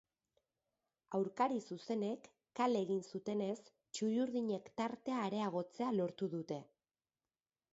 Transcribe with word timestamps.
Aurkari 1.17 1.59
zuzenek 1.73 2.29
kale 2.59 2.81
egin 2.85 3.03
zutenez 3.11 3.57
txuri-urdinek 3.67 4.73
tartea 4.81 5.19
areagotzea 5.27 5.93
lortu 5.99 6.31
dute. 6.33 6.59